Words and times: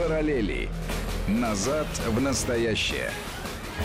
Параллели. 0.00 0.70
Назад 1.28 1.86
в 2.08 2.22
настоящее. 2.22 3.10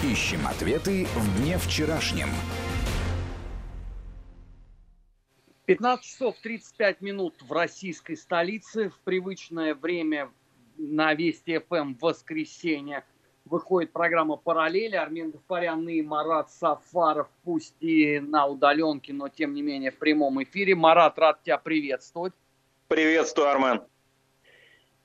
Ищем 0.02 0.48
ответы 0.48 1.08
в 1.14 1.42
дне 1.42 1.58
вчерашнем. 1.58 2.30
15 5.66 6.06
часов 6.06 6.38
35 6.42 7.02
минут 7.02 7.34
в 7.42 7.52
российской 7.52 8.16
столице. 8.16 8.92
В 8.92 9.00
привычное 9.00 9.76
время 9.76 10.32
на 10.78 11.14
Вести 11.14 11.60
ФМ 11.60 11.96
в 11.96 12.00
воскресенье 12.00 13.04
выходит 13.44 13.92
программа 13.92 14.38
«Параллели». 14.38 14.96
Армен 14.96 15.32
Гаспарян 15.32 15.86
и 15.90 16.02
Марат 16.02 16.50
Сафаров, 16.50 17.28
пусть 17.44 17.76
и 17.82 18.22
на 18.22 18.46
удаленке, 18.46 19.12
но 19.12 19.28
тем 19.28 19.54
не 19.54 19.62
менее 19.62 19.92
в 19.92 19.98
прямом 19.98 20.42
эфире. 20.42 20.76
Марат, 20.76 21.20
рад 21.20 21.44
тебя 21.44 21.58
приветствовать. 21.58 22.34
Приветствую, 22.88 23.50
Армен. 23.50 23.82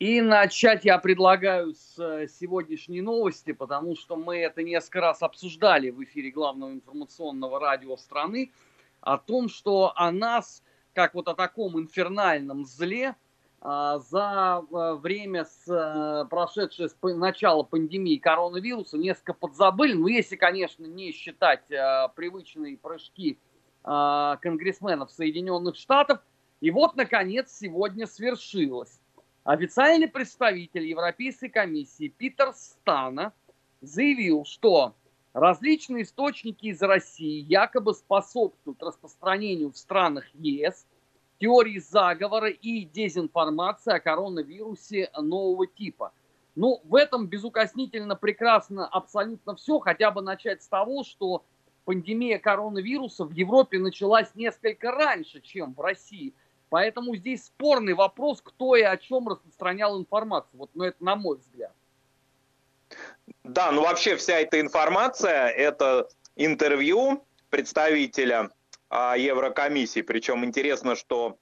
И 0.01 0.23
начать 0.23 0.87
я 0.87 0.97
предлагаю 0.97 1.75
с 1.75 1.99
э, 1.99 2.27
сегодняшней 2.27 3.03
новости, 3.03 3.53
потому 3.53 3.97
что 3.97 4.17
мы 4.17 4.39
это 4.39 4.63
несколько 4.63 5.03
раз 5.03 5.23
обсуждали 5.23 5.91
в 5.91 6.03
эфире 6.05 6.31
главного 6.31 6.73
информационного 6.73 7.61
радио 7.61 7.99
страны, 7.99 8.51
о 9.03 9.19
том, 9.19 9.51
что 9.51 9.93
о 9.95 10.11
нас, 10.11 10.63
как 10.95 11.13
вот 11.13 11.29
о 11.29 11.35
таком 11.35 11.79
инфернальном 11.79 12.65
зле, 12.65 13.15
а, 13.61 13.99
за 13.99 14.63
э, 14.63 14.95
время 14.95 15.45
с 15.45 15.69
э, 15.69 16.25
прошедшее 16.31 16.89
с 16.89 16.97
начала 17.03 17.63
пандемии 17.63 18.17
коронавируса 18.17 18.97
несколько 18.97 19.35
подзабыли. 19.35 19.93
Ну, 19.93 20.07
если, 20.07 20.37
конечно, 20.37 20.87
не 20.87 21.13
считать 21.13 21.67
привычные 22.17 22.79
прыжки 22.79 23.39
конгрессменов 23.83 25.11
Соединенных 25.11 25.77
Штатов. 25.77 26.21
И 26.63 26.71
вот, 26.71 26.97
наконец, 26.97 27.51
сегодня 27.51 28.07
свершилось. 28.07 29.00
Официальный 29.53 30.07
представитель 30.07 30.87
Европейской 30.87 31.49
комиссии 31.49 32.07
Питер 32.07 32.53
Стана 32.53 33.33
заявил, 33.81 34.45
что 34.45 34.95
различные 35.33 36.05
источники 36.05 36.67
из 36.67 36.81
России 36.81 37.41
якобы 37.41 37.95
способствуют 37.95 38.81
распространению 38.81 39.73
в 39.73 39.77
странах 39.77 40.27
ЕС 40.35 40.87
теории 41.41 41.81
заговора 41.81 42.51
и 42.51 42.85
дезинформации 42.85 43.93
о 43.93 43.99
коронавирусе 43.99 45.11
нового 45.21 45.67
типа. 45.67 46.13
Ну, 46.55 46.81
в 46.85 46.95
этом 46.95 47.27
безукоснительно 47.27 48.15
прекрасно 48.15 48.87
абсолютно 48.87 49.57
все, 49.57 49.81
хотя 49.81 50.13
бы 50.13 50.23
начать 50.23 50.63
с 50.63 50.69
того, 50.69 51.03
что 51.03 51.45
пандемия 51.87 52.39
коронавируса 52.39 53.25
в 53.25 53.33
Европе 53.33 53.81
началась 53.81 54.33
несколько 54.37 54.93
раньше, 54.93 55.41
чем 55.41 55.75
в 55.75 55.81
России– 55.81 56.35
Поэтому 56.71 57.17
здесь 57.17 57.45
спорный 57.45 57.95
вопрос, 57.95 58.41
кто 58.43 58.77
и 58.77 58.83
о 58.83 58.97
чем 58.97 59.29
распространял 59.29 59.99
информацию. 59.99 60.59
Вот, 60.59 60.71
ну, 60.75 60.85
это 60.85 61.05
на 61.05 61.17
мой 61.17 61.37
взгляд. 61.37 61.73
Да, 63.45 63.73
ну 63.73 63.83
вообще 63.83 64.17
вся 64.17 64.39
эта 64.41 64.61
информация, 64.61 65.49
это 65.49 66.09
интервью 66.37 67.25
представителя 67.51 68.51
а, 68.89 69.17
Еврокомиссии. 69.17 70.03
Причем 70.03 70.45
интересно, 70.45 70.95
что 70.95 71.39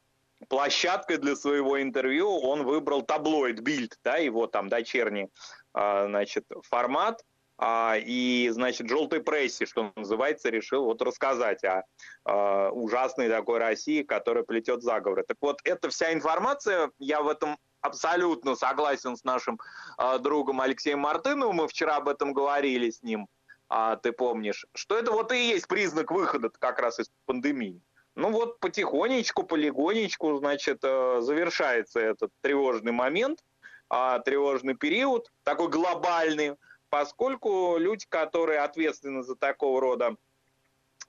площадкой 0.49 1.19
для 1.19 1.37
своего 1.37 1.81
интервью 1.81 2.31
он 2.31 2.65
выбрал 2.65 3.03
таблоид 3.03 3.61
Бильд, 3.61 3.99
да, 4.05 4.17
его 4.17 4.47
там 4.47 4.69
дочерний 4.69 5.29
а, 5.75 6.07
значит, 6.07 6.45
формат. 6.63 7.23
А, 7.61 7.97
и, 7.99 8.49
значит, 8.51 8.89
желтой 8.89 9.21
прессе, 9.21 9.67
что 9.67 9.93
называется, 9.97 10.49
решил 10.49 10.85
вот 10.85 11.03
рассказать 11.03 11.65
о, 11.65 11.83
о 12.25 12.71
ужасной 12.71 13.29
такой 13.29 13.59
России, 13.59 14.05
которая 14.05 14.45
плетет 14.45 14.83
заговоры. 14.83 15.25
Так 15.27 15.39
вот, 15.41 15.59
эта 15.65 15.89
вся 15.89 16.13
информация, 16.13 16.93
я 17.01 17.21
в 17.21 17.29
этом 17.29 17.59
абсолютно 17.81 18.55
согласен 18.55 19.17
с 19.17 19.25
нашим 19.25 19.59
э, 19.99 20.19
другом 20.21 20.61
Алексеем 20.61 21.01
Мартыновым, 21.01 21.57
мы 21.57 21.69
вчера 21.69 21.97
об 21.97 22.09
этом 22.09 22.33
говорили 22.33 22.91
с 22.91 23.03
ним, 23.03 23.27
а, 23.69 23.97
ты 23.97 24.13
помнишь, 24.13 24.65
что 24.75 24.97
это 24.97 25.11
вот 25.11 25.33
и 25.33 25.49
есть 25.49 25.67
признак 25.67 26.13
выхода 26.13 26.51
как 26.51 26.79
раз 26.79 27.01
из 27.01 27.11
пандемии. 27.27 27.83
Ну 28.15 28.31
вот 28.31 28.61
потихонечку, 28.61 29.43
полигонечку, 29.43 30.39
значит, 30.39 30.81
завершается 30.83 32.01
этот 32.01 32.33
тревожный 32.41 32.91
момент, 32.91 33.45
тревожный 33.89 34.75
период, 34.75 35.31
такой 35.45 35.69
глобальный, 35.69 36.57
поскольку 36.91 37.77
люди, 37.79 38.07
которые 38.09 38.61
ответственны 38.61 39.23
за 39.23 39.37
такого 39.37 39.81
рода 39.81 40.17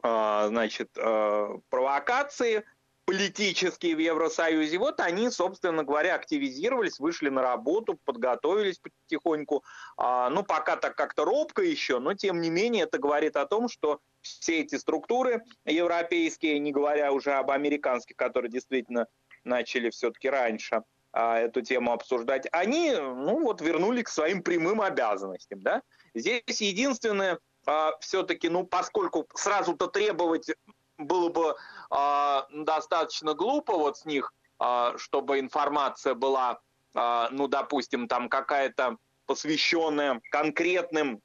а, 0.01 0.47
значит, 0.47 0.90
а, 0.97 1.59
провокации 1.69 2.63
политические 3.06 3.95
в 3.95 4.00
Евросоюзе, 4.00 4.78
вот 4.78 5.00
они, 5.00 5.31
собственно 5.31 5.84
говоря, 5.84 6.13
активизировались, 6.13 7.00
вышли 7.00 7.29
на 7.29 7.41
работу, 7.41 8.00
подготовились 8.06 8.78
потихоньку. 8.78 9.63
А, 9.97 10.29
ну, 10.29 10.44
пока 10.44 10.75
так 10.75 10.95
как-то 10.95 11.25
робко 11.25 11.63
еще, 11.63 11.97
но 11.97 12.13
тем 12.13 12.39
не 12.39 12.51
менее 12.51 12.84
это 12.84 13.00
говорит 13.00 13.35
о 13.35 13.47
том, 13.47 13.68
что 13.68 14.00
все 14.22 14.59
эти 14.59 14.75
структуры 14.75 15.44
европейские, 15.66 16.59
не 16.59 16.72
говоря 16.72 17.12
уже 17.12 17.31
об 17.34 17.50
американских, 17.50 18.16
которые 18.16 18.51
действительно 18.51 19.07
начали 19.44 19.89
все-таки 19.89 20.29
раньше, 20.29 20.84
эту 21.11 21.61
тему 21.61 21.91
обсуждать, 21.91 22.47
они, 22.51 22.91
ну 22.91 23.41
вот, 23.41 23.61
вернули 23.61 24.03
к 24.03 24.09
своим 24.09 24.43
прямым 24.43 24.81
обязанностям, 24.81 25.61
да. 25.61 25.81
Здесь 26.13 26.61
единственное, 26.61 27.39
а, 27.65 27.97
все-таки, 27.99 28.49
ну, 28.49 28.65
поскольку 28.65 29.27
сразу-то 29.33 29.87
требовать 29.87 30.51
было 30.97 31.29
бы 31.29 31.55
а, 31.89 32.47
достаточно 32.51 33.33
глупо 33.33 33.73
вот 33.73 33.97
с 33.97 34.05
них, 34.05 34.33
а, 34.59 34.97
чтобы 34.97 35.39
информация 35.39 36.13
была, 36.13 36.59
а, 36.93 37.29
ну, 37.31 37.47
допустим, 37.47 38.07
там 38.07 38.29
какая-то 38.29 38.97
посвященная 39.25 40.21
конкретным 40.31 41.21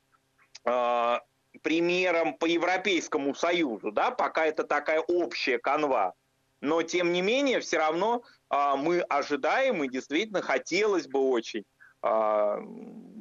а, 0.65 1.21
примерам 1.63 2.35
по 2.35 2.47
Европейскому 2.47 3.35
Союзу, 3.35 3.93
да, 3.93 4.11
пока 4.11 4.47
это 4.47 4.65
такая 4.65 5.01
общая 5.01 5.59
канва. 5.59 6.15
Но, 6.61 6.83
тем 6.83 7.13
не 7.13 7.21
менее, 7.21 7.61
все 7.61 7.79
равно 7.79 8.23
а, 8.44 8.44
мы 8.77 9.01
ожидаем, 9.01 9.83
и 9.83 9.89
действительно 9.89 10.43
хотелось 10.43 11.07
бы 11.07 11.21
очень 11.21 11.65
а, 12.03 12.59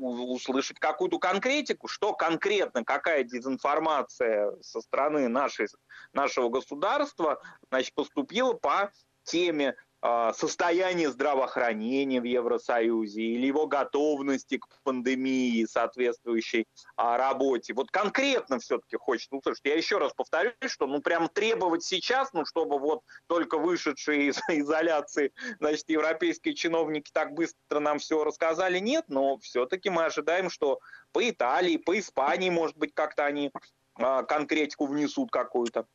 услышать 0.02 0.78
какую-то 0.80 1.18
конкретику, 1.18 1.88
что 1.88 2.14
конкретно, 2.14 2.84
какая 2.84 3.24
дезинформация 3.24 4.52
со 4.62 4.82
стороны 4.82 5.30
нашей, 5.30 5.68
нашего 6.12 6.50
государства 6.50 7.42
значит, 7.70 7.94
поступила 7.94 8.54
по 8.54 8.92
теме 9.24 9.70
а, 9.70 9.93
состояние 10.34 11.10
здравоохранения 11.10 12.20
в 12.20 12.26
Евросоюзе 12.26 13.22
или 13.22 13.48
его 13.48 13.68
готовности 13.68 14.58
к 14.58 14.68
пандемии, 14.84 15.66
соответствующей 15.66 16.66
а, 16.98 17.18
работе. 17.18 17.74
Вот 17.74 17.90
конкретно 17.90 18.60
все-таки 18.60 18.98
хочется 18.98 19.36
услышать. 19.36 19.64
Я 19.64 19.76
еще 19.76 20.00
раз 20.00 20.14
повторюсь, 20.14 20.54
что 20.68 20.88
ну 20.88 21.02
прям 21.02 21.30
требовать 21.30 21.84
сейчас, 21.84 22.34
ну 22.34 22.46
чтобы 22.46 22.80
вот 22.80 23.02
только 23.28 23.58
вышедшие 23.58 24.28
из 24.28 24.40
изоляции, 24.50 25.32
значит, 25.60 25.90
европейские 25.90 26.54
чиновники 26.54 27.10
так 27.14 27.34
быстро 27.34 27.80
нам 27.80 28.00
все 28.00 28.24
рассказали, 28.26 28.80
нет, 28.80 29.06
но 29.08 29.38
все-таки 29.38 29.90
мы 29.90 30.04
ожидаем, 30.04 30.50
что 30.50 30.80
по 31.14 31.28
Италии, 31.30 31.78
по 31.78 31.98
Испании, 31.98 32.50
может 32.50 32.78
быть, 32.78 32.94
как-то 32.94 33.26
они 33.26 33.52
а, 33.96 34.24
конкретику 34.24 34.86
внесут 34.86 35.32
какую-то. 35.32 35.86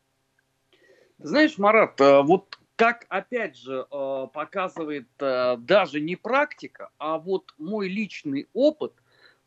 Знаешь, 1.19 1.59
Марат, 1.59 2.01
а, 2.01 2.23
вот 2.23 2.58
как, 2.79 3.07
опять 3.09 3.57
же, 3.57 3.87
э, 3.91 4.27
показывает 4.33 5.09
э, 5.19 5.57
даже 5.57 6.01
не 6.01 6.15
практика, 6.15 6.91
а 6.99 7.19
вот 7.19 7.53
мой 7.59 7.89
личный 7.89 8.49
опыт, 8.53 8.93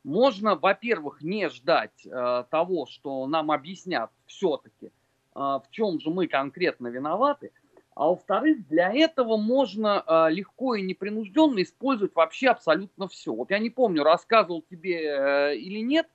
можно, 0.03 0.55
во-первых, 0.55 1.21
не 1.21 1.47
ждать 1.49 2.05
э, 2.05 2.43
того, 2.49 2.87
что 2.87 3.25
нам 3.27 3.49
объяснят 3.51 4.11
все-таки, 4.25 4.91
в 5.33 5.63
чем 5.69 6.01
же 6.01 6.09
мы 6.09 6.27
конкретно 6.27 6.89
виноваты, 6.89 7.53
а 7.95 8.07
во-вторых, 8.07 8.67
для 8.67 8.93
этого 8.93 9.37
можно 9.37 10.27
легко 10.29 10.75
и 10.75 10.81
непринужденно 10.81 11.61
использовать 11.61 12.13
вообще 12.15 12.49
абсолютно 12.49 13.07
все. 13.07 13.33
Вот 13.33 13.49
я 13.49 13.59
не 13.59 13.69
помню, 13.69 14.03
рассказывал 14.03 14.61
тебе 14.69 15.55
или 15.57 15.79
нет, 15.79 16.09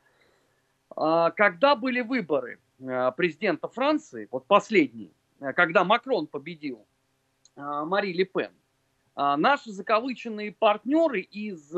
когда 0.95 1.77
были 1.77 2.03
выборы 2.03 2.59
президента 3.17 3.69
Франции, 3.69 4.29
вот 4.31 4.47
последние, 4.47 5.13
когда 5.39 5.83
Макрон 5.83 6.27
победил, 6.27 6.85
Мари 7.57 8.13
Ле 8.13 8.25
Пен. 8.25 8.53
А, 9.15 9.37
наши 9.37 9.73
закавыченные 9.73 10.53
партнеры 10.53 11.21
из 11.23 11.73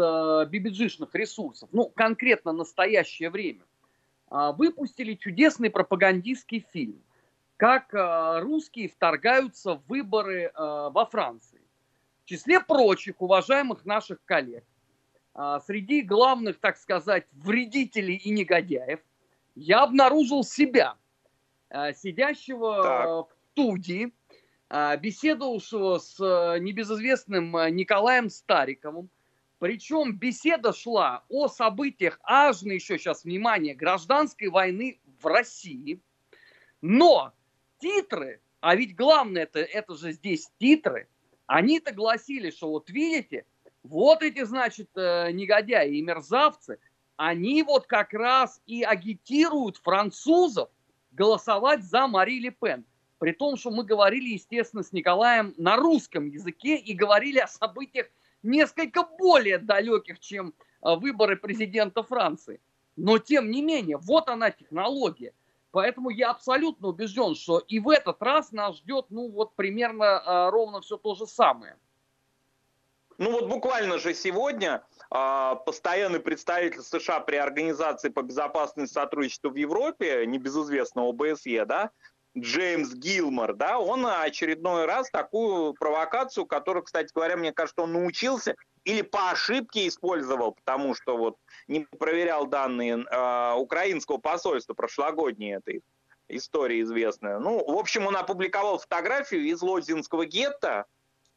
бибиджишных 0.50 1.14
ресурсов, 1.14 1.68
ну, 1.72 1.88
конкретно 1.88 2.52
настоящее 2.52 3.30
время, 3.30 3.62
выпустили 4.28 5.14
чудесный 5.14 5.70
пропагандистский 5.70 6.66
фильм, 6.72 7.00
как 7.56 7.88
русские 8.42 8.88
вторгаются 8.88 9.76
в 9.76 9.86
выборы 9.88 10.52
во 10.54 11.06
Франции. 11.06 11.62
В 12.24 12.28
числе 12.28 12.60
прочих 12.60 13.22
уважаемых 13.22 13.86
наших 13.86 14.22
коллег, 14.26 14.64
среди 15.64 16.02
главных, 16.02 16.58
так 16.58 16.76
сказать, 16.76 17.26
вредителей 17.32 18.16
и 18.16 18.30
негодяев, 18.30 19.00
я 19.54 19.82
обнаружил 19.82 20.44
себя, 20.44 20.96
сидящего 21.70 22.82
так. 22.82 23.06
в 23.06 23.28
студии, 23.52 24.12
беседовавшего 24.70 25.98
с 25.98 26.20
э, 26.20 26.58
небезызвестным 26.58 27.56
э, 27.56 27.70
Николаем 27.70 28.28
Стариковым, 28.28 29.08
Причем 29.58 30.16
беседа 30.16 30.72
шла 30.72 31.24
о 31.28 31.48
событиях 31.48 32.20
аж 32.22 32.62
на 32.62 32.72
еще 32.72 32.98
сейчас, 32.98 33.24
внимание, 33.24 33.74
гражданской 33.74 34.48
войны 34.48 35.00
в 35.20 35.26
России. 35.26 36.00
Но 36.82 37.32
титры, 37.78 38.40
а 38.60 38.76
ведь 38.76 38.94
главное 38.94 39.44
это, 39.44 39.60
это 39.60 39.94
же 39.96 40.12
здесь 40.12 40.50
титры, 40.58 41.08
они-то 41.46 41.92
гласили, 41.94 42.50
что 42.50 42.68
вот 42.68 42.90
видите, 42.90 43.46
вот 43.82 44.22
эти, 44.22 44.44
значит, 44.44 44.90
э, 44.96 45.30
негодяи 45.32 45.96
и 45.96 46.02
мерзавцы, 46.02 46.78
они 47.16 47.62
вот 47.62 47.86
как 47.86 48.12
раз 48.12 48.60
и 48.66 48.82
агитируют 48.82 49.78
французов 49.78 50.68
голосовать 51.10 51.82
за 51.82 52.06
Мари 52.06 52.38
Ле 52.38 52.50
Пен. 52.50 52.84
При 53.18 53.32
том, 53.32 53.56
что 53.56 53.70
мы 53.70 53.84
говорили, 53.84 54.30
естественно, 54.30 54.82
с 54.82 54.92
Николаем 54.92 55.54
на 55.56 55.76
русском 55.76 56.28
языке 56.28 56.76
и 56.76 56.94
говорили 56.94 57.38
о 57.38 57.48
событиях 57.48 58.06
несколько 58.42 59.02
более 59.02 59.58
далеких, 59.58 60.20
чем 60.20 60.54
э, 60.82 60.94
выборы 60.96 61.36
президента 61.36 62.02
Франции. 62.02 62.60
Но 62.96 63.18
тем 63.18 63.50
не 63.50 63.62
менее, 63.62 63.96
вот 63.96 64.28
она 64.28 64.50
технология. 64.50 65.32
Поэтому 65.70 66.10
я 66.10 66.30
абсолютно 66.30 66.88
убежден, 66.88 67.34
что 67.34 67.58
и 67.58 67.78
в 67.78 67.88
этот 67.90 68.22
раз 68.22 68.52
нас 68.52 68.76
ждет, 68.78 69.06
ну 69.10 69.28
вот 69.28 69.54
примерно 69.54 70.04
э, 70.04 70.50
ровно 70.50 70.80
все 70.80 70.96
то 70.96 71.14
же 71.14 71.26
самое. 71.26 71.76
Ну 73.18 73.32
вот 73.32 73.48
буквально 73.48 73.98
же 73.98 74.14
сегодня 74.14 74.84
э, 75.10 75.54
постоянный 75.66 76.20
представитель 76.20 76.82
США 76.82 77.18
при 77.20 77.36
Организации 77.36 78.08
по 78.10 78.22
безопасности 78.22 78.90
и 78.90 78.94
сотрудничеству 78.94 79.50
в 79.50 79.56
Европе, 79.56 80.24
небезызвестного 80.24 81.10
ОБСЕ, 81.10 81.64
да, 81.64 81.90
Джеймс 82.36 82.94
Гилмор, 82.94 83.54
да, 83.54 83.78
он 83.78 84.06
очередной 84.06 84.86
раз 84.86 85.10
такую 85.10 85.74
провокацию, 85.74 86.46
которую, 86.46 86.84
кстати 86.84 87.12
говоря, 87.12 87.36
мне 87.36 87.52
кажется, 87.52 87.82
он 87.82 87.92
научился 87.92 88.54
или 88.84 89.02
по 89.02 89.30
ошибке 89.30 89.88
использовал, 89.88 90.52
потому 90.52 90.94
что 90.94 91.16
вот 91.16 91.36
не 91.66 91.80
проверял 91.80 92.46
данные 92.46 93.04
э, 93.04 93.54
украинского 93.54 94.18
посольства 94.18 94.74
прошлогодние 94.74 95.56
этой 95.56 95.82
истории 96.28 96.82
известная. 96.82 97.38
Ну, 97.38 97.64
в 97.64 97.78
общем, 97.78 98.06
он 98.06 98.16
опубликовал 98.16 98.78
фотографию 98.78 99.42
из 99.42 99.60
Лозинского 99.62 100.26
гетто 100.26 100.86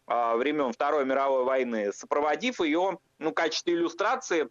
э, 0.08 0.36
времен 0.36 0.72
Второй 0.72 1.06
мировой 1.06 1.44
войны, 1.44 1.92
сопроводив 1.94 2.62
ее 2.62 3.00
ну, 3.20 3.32
в 3.32 3.34
качестве 3.34 3.74
иллюстрации 3.74 4.50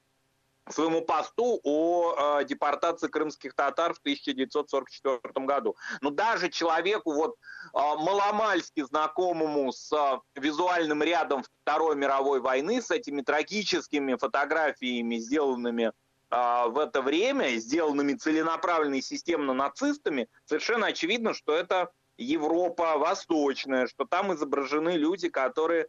своему 0.72 1.02
посту 1.02 1.60
о 1.64 2.40
э, 2.40 2.44
депортации 2.44 3.08
крымских 3.08 3.54
татар 3.54 3.94
в 3.94 3.98
1944 3.98 5.46
году. 5.46 5.76
Но 6.00 6.10
даже 6.10 6.48
человеку 6.48 7.12
вот 7.12 7.34
э, 7.34 7.78
маломальски 7.78 8.82
знакомому 8.82 9.72
с 9.72 9.92
э, 9.92 10.18
визуальным 10.40 11.02
рядом 11.02 11.44
Второй 11.62 11.96
мировой 11.96 12.40
войны, 12.40 12.82
с 12.82 12.90
этими 12.90 13.22
трагическими 13.22 14.16
фотографиями, 14.16 15.16
сделанными 15.16 15.92
э, 16.30 16.64
в 16.68 16.78
это 16.78 17.02
время, 17.02 17.56
сделанными 17.56 18.14
целенаправленно 18.14 18.94
и 18.94 19.02
системно 19.02 19.52
нацистами, 19.52 20.28
совершенно 20.44 20.86
очевидно, 20.86 21.34
что 21.34 21.54
это 21.54 21.90
Европа 22.16 22.98
восточная, 22.98 23.86
что 23.86 24.04
там 24.04 24.34
изображены 24.34 24.90
люди, 24.90 25.28
которые, 25.28 25.86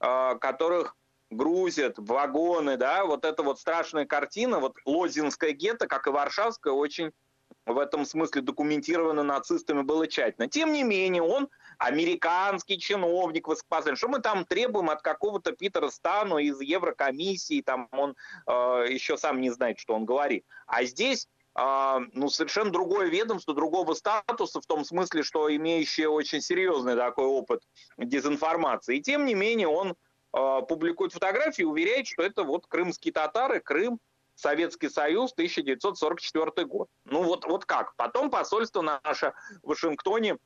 э, 0.00 0.38
которых 0.40 0.96
грузят 1.32 1.94
вагоны, 1.98 2.76
да, 2.76 3.04
вот 3.04 3.24
эта 3.24 3.42
вот 3.42 3.58
страшная 3.58 4.06
картина, 4.06 4.60
вот 4.60 4.76
Лозинская 4.84 5.52
гетто, 5.52 5.86
как 5.86 6.06
и 6.06 6.10
Варшавская, 6.10 6.72
очень 6.72 7.12
в 7.66 7.78
этом 7.78 8.04
смысле 8.04 8.42
документировано 8.42 9.22
нацистами 9.22 9.82
было 9.82 10.06
тщательно. 10.06 10.48
Тем 10.48 10.72
не 10.72 10.82
менее, 10.82 11.22
он 11.22 11.48
американский 11.78 12.78
чиновник 12.78 13.48
высокопоставленный. 13.48 13.98
Что 13.98 14.08
мы 14.08 14.20
там 14.20 14.44
требуем 14.44 14.90
от 14.90 15.02
какого-то 15.02 15.52
Питера 15.52 15.88
Стану 15.88 16.38
из 16.38 16.60
Еврокомиссии, 16.60 17.62
там 17.62 17.88
он 17.92 18.16
э, 18.46 18.86
еще 18.88 19.16
сам 19.16 19.40
не 19.40 19.50
знает, 19.50 19.78
что 19.78 19.94
он 19.94 20.04
говорит. 20.04 20.44
А 20.66 20.84
здесь 20.84 21.28
э, 21.56 21.98
ну, 22.12 22.28
совершенно 22.30 22.70
другое 22.70 23.08
ведомство, 23.08 23.54
другого 23.54 23.94
статуса, 23.94 24.60
в 24.60 24.66
том 24.66 24.84
смысле, 24.84 25.22
что 25.22 25.54
имеющее 25.54 26.08
очень 26.08 26.40
серьезный 26.40 26.96
такой 26.96 27.26
опыт 27.26 27.62
дезинформации. 27.96 28.96
И 28.96 29.02
тем 29.02 29.24
не 29.24 29.34
менее 29.34 29.68
он 29.68 29.94
публикует 30.32 31.12
фотографии 31.12 31.62
и 31.62 31.66
уверяет, 31.66 32.06
что 32.06 32.22
это 32.22 32.42
вот 32.42 32.66
крымские 32.66 33.12
татары, 33.12 33.60
Крым, 33.60 34.00
Советский 34.34 34.88
Союз, 34.88 35.32
1944 35.32 36.66
год. 36.66 36.88
Ну 37.04 37.22
вот, 37.22 37.44
вот 37.44 37.64
как? 37.64 37.94
Потом 37.96 38.30
посольство 38.30 38.80
наше 38.80 39.34
в 39.62 39.68
Вашингтоне 39.68 40.38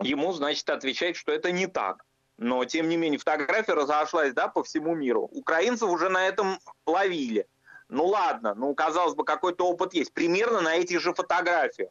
ему, 0.00 0.32
значит, 0.32 0.68
отвечает, 0.70 1.16
что 1.16 1.32
это 1.32 1.52
не 1.52 1.66
так. 1.66 2.04
Но, 2.38 2.64
тем 2.64 2.88
не 2.88 2.96
менее, 2.96 3.18
фотография 3.18 3.74
разошлась 3.74 4.34
да, 4.34 4.48
по 4.48 4.62
всему 4.62 4.94
миру. 4.94 5.28
Украинцев 5.32 5.88
уже 5.88 6.08
на 6.08 6.26
этом 6.26 6.58
ловили. 6.86 7.46
Ну 7.88 8.06
ладно, 8.06 8.54
ну, 8.54 8.74
казалось 8.74 9.14
бы, 9.14 9.24
какой-то 9.24 9.66
опыт 9.66 9.94
есть. 9.94 10.12
Примерно 10.12 10.60
на 10.60 10.76
этих 10.76 11.00
же 11.00 11.14
фотографиях. 11.14 11.90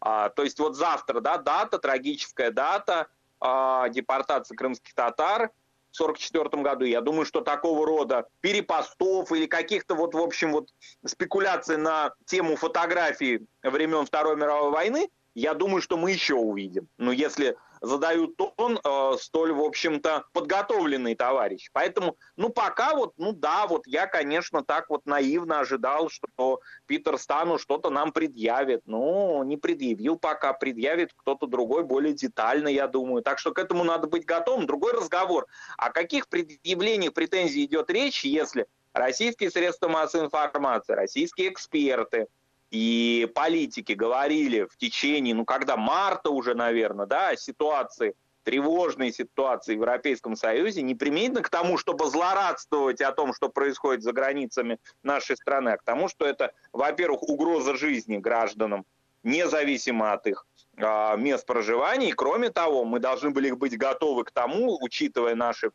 А, 0.00 0.28
то 0.28 0.42
есть 0.42 0.58
вот 0.58 0.76
завтра, 0.76 1.20
да, 1.20 1.38
дата, 1.38 1.78
трагическая 1.78 2.50
дата 2.50 3.08
а, 3.40 3.88
депортации 3.88 4.54
крымских 4.54 4.94
татар– 4.94 5.50
1944 5.94 6.62
году. 6.62 6.84
Я 6.84 7.00
думаю, 7.00 7.24
что 7.24 7.40
такого 7.40 7.86
рода 7.86 8.26
перепостов 8.40 9.32
или 9.32 9.46
каких-то 9.46 9.94
вот, 9.94 10.14
в 10.14 10.18
общем, 10.18 10.52
вот 10.52 10.68
спекуляций 11.06 11.76
на 11.76 12.12
тему 12.26 12.56
фотографии 12.56 13.46
времен 13.62 14.04
Второй 14.06 14.36
мировой 14.36 14.70
войны, 14.70 15.08
я 15.34 15.54
думаю, 15.54 15.82
что 15.82 15.96
мы 15.96 16.12
еще 16.12 16.34
увидим. 16.34 16.88
Но 16.96 17.12
если 17.12 17.56
задают 17.84 18.36
тон 18.36 18.78
э, 18.82 19.12
столь, 19.20 19.52
в 19.52 19.60
общем-то, 19.60 20.24
подготовленный 20.32 21.14
товарищ. 21.14 21.68
Поэтому, 21.72 22.16
ну, 22.36 22.48
пока 22.48 22.94
вот, 22.94 23.14
ну 23.16 23.32
да, 23.32 23.66
вот 23.66 23.86
я, 23.86 24.06
конечно, 24.06 24.62
так 24.62 24.90
вот 24.90 25.06
наивно 25.06 25.60
ожидал, 25.60 26.08
что 26.08 26.60
Питер 26.86 27.18
Стану 27.18 27.58
что-то 27.58 27.90
нам 27.90 28.12
предъявит. 28.12 28.82
Ну, 28.86 29.42
не 29.44 29.56
предъявил 29.56 30.18
пока, 30.18 30.52
предъявит 30.52 31.12
кто-то 31.14 31.46
другой 31.46 31.84
более 31.84 32.14
детально, 32.14 32.68
я 32.68 32.88
думаю. 32.88 33.22
Так 33.22 33.38
что 33.38 33.52
к 33.52 33.58
этому 33.58 33.84
надо 33.84 34.06
быть 34.06 34.24
готовым. 34.24 34.66
Другой 34.66 34.92
разговор. 34.92 35.46
О 35.76 35.90
каких 35.90 36.28
предъявлениях 36.28 37.12
претензий 37.12 37.64
идет 37.64 37.90
речь, 37.90 38.24
если 38.24 38.66
российские 38.92 39.50
средства 39.50 39.88
массовой 39.88 40.26
информации, 40.26 40.92
российские 40.94 41.50
эксперты, 41.50 42.28
и 42.70 43.30
политики 43.34 43.92
говорили 43.92 44.64
в 44.64 44.76
течение, 44.76 45.34
ну 45.34 45.44
когда 45.44 45.76
марта 45.76 46.30
уже, 46.30 46.54
наверное, 46.54 47.06
да, 47.06 47.36
ситуации, 47.36 48.14
тревожной 48.44 49.12
ситуации 49.12 49.74
в 49.74 49.78
Европейском 49.78 50.36
Союзе, 50.36 50.82
непременно 50.82 51.40
к 51.42 51.48
тому, 51.48 51.78
чтобы 51.78 52.06
злорадствовать 52.06 53.00
о 53.00 53.12
том, 53.12 53.32
что 53.32 53.48
происходит 53.48 54.02
за 54.02 54.12
границами 54.12 54.78
нашей 55.02 55.36
страны, 55.36 55.70
а 55.70 55.76
к 55.76 55.82
тому, 55.82 56.08
что 56.08 56.26
это, 56.26 56.52
во-первых, 56.72 57.22
угроза 57.22 57.74
жизни 57.74 58.18
гражданам, 58.18 58.84
независимо 59.22 60.12
от 60.12 60.26
их 60.26 60.46
э, 60.76 61.16
мест 61.16 61.46
проживания. 61.46 62.10
И 62.10 62.12
кроме 62.12 62.50
того, 62.50 62.84
мы 62.84 63.00
должны 63.00 63.30
были 63.30 63.50
быть 63.50 63.76
готовы 63.76 64.24
к 64.24 64.30
тому, 64.30 64.78
учитывая 64.80 65.34
наши 65.34 65.70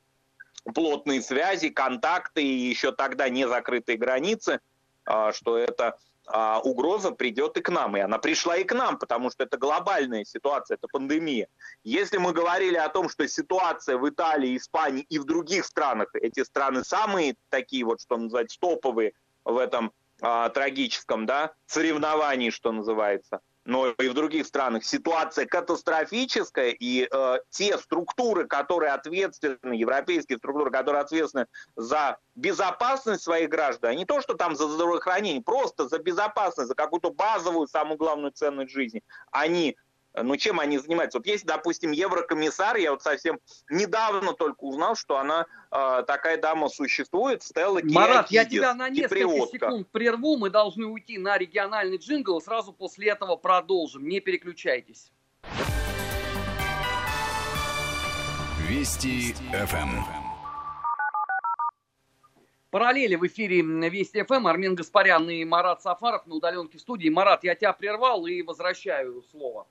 плотные 0.74 1.22
связи, 1.22 1.70
контакты 1.70 2.44
и 2.44 2.70
еще 2.70 2.92
тогда 2.92 3.28
не 3.30 3.48
закрытые 3.48 3.98
границы, 3.98 4.60
э, 5.06 5.32
что 5.34 5.58
это 5.58 5.98
а, 6.32 6.60
угроза 6.60 7.12
придет 7.12 7.58
и 7.58 7.62
к 7.62 7.70
нам. 7.70 7.98
И 7.98 8.00
она 8.00 8.20
пришла 8.20 8.56
и 8.56 8.64
к 8.64 8.74
нам, 8.74 9.00
потому 9.00 9.32
что 9.32 9.44
это 9.44 9.58
глобальная 9.58 10.24
ситуация, 10.24 10.76
это 10.76 10.88
пандемия. 10.88 11.48
Если 11.84 12.18
мы 12.18 12.34
говорили 12.34 12.76
о 12.76 12.90
том, 12.90 13.10
что 13.10 13.28
ситуация 13.28 13.98
в 13.98 14.08
Италии, 14.08 14.56
Испании 14.56 15.06
и 15.10 15.18
в 15.18 15.26
других 15.26 15.66
странах, 15.66 16.10
эти 16.14 16.44
страны 16.44 16.84
самые 16.84 17.36
такие 17.50 17.84
вот, 17.84 18.02
что 18.02 18.18
называется, 18.18 18.60
топовые 18.60 19.14
в 19.44 19.58
этом 19.58 19.92
а, 20.22 20.50
трагическом 20.50 21.26
да, 21.26 21.54
соревновании, 21.66 22.52
что 22.52 22.72
называется, 22.72 23.40
но 23.70 23.88
и 23.88 24.10
в 24.10 24.14
других 24.16 24.48
странах 24.48 24.84
ситуация 24.84 25.46
катастрофическая, 25.46 26.70
и 26.72 27.08
э, 27.10 27.38
те 27.52 27.78
структуры, 27.78 28.48
которые 28.48 28.92
ответственны, 28.94 29.74
европейские 29.74 30.40
структуры, 30.40 30.72
которые 30.72 31.04
ответственны 31.04 31.46
за 31.76 32.18
безопасность 32.36 33.22
своих 33.22 33.50
граждан, 33.50 33.96
не 33.96 34.06
то, 34.06 34.22
что 34.22 34.34
там 34.34 34.56
за 34.56 34.68
здравоохранение, 34.68 35.44
просто 35.44 35.88
за 35.88 36.00
безопасность, 36.00 36.70
за 36.70 36.76
какую-то 36.76 37.12
базовую, 37.12 37.68
самую 37.68 37.98
главную 37.98 38.32
ценность 38.32 38.72
жизни, 38.72 39.04
они 39.32 39.78
ну, 40.16 40.36
чем 40.38 40.60
они 40.60 40.78
занимаются? 40.78 41.20
Вот 41.20 41.28
есть, 41.28 41.46
допустим, 41.46 41.92
еврокомиссар, 41.92 42.78
я 42.78 42.92
вот 42.92 43.02
совсем 43.02 43.40
недавно 43.70 44.34
только 44.34 44.64
узнал, 44.64 44.96
что 44.96 45.18
она, 45.18 45.46
э, 45.72 46.04
такая 46.08 46.38
дама 46.38 46.70
существует, 46.70 47.44
Стелла 47.44 47.82
Марат, 47.84 48.32
я 48.32 48.46
тебя 48.46 48.74
на 48.74 48.90
несколько 48.90 49.48
секунд 49.48 49.88
прерву, 49.92 50.38
мы 50.38 50.50
должны 50.50 50.86
уйти 50.86 51.18
на 51.18 51.38
региональный 51.38 51.98
джингл, 51.98 52.40
и 52.40 52.42
сразу 52.42 52.74
после 52.74 53.10
этого 53.10 53.36
продолжим, 53.36 54.08
не 54.08 54.20
переключайтесь. 54.20 55.12
Вести 58.68 59.34
ФМ. 59.52 60.20
Параллели 62.70 63.16
в 63.16 63.26
эфире 63.26 63.62
Вести 63.62 64.24
ФМ. 64.24 64.46
Армен 64.46 64.76
Гаспарян 64.76 65.28
и 65.30 65.44
Марат 65.44 65.82
Сафаров 65.82 66.28
на 66.28 66.36
удаленке 66.36 66.78
студии. 66.78 67.10
Марат, 67.10 67.44
я 67.44 67.56
тебя 67.56 67.74
прервал 67.74 68.28
и 68.28 68.44
возвращаю 68.44 69.24
слово. 69.32 69.66